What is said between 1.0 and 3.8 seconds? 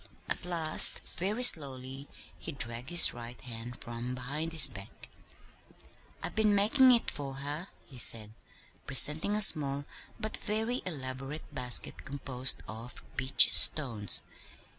very slowly he dragged his right hand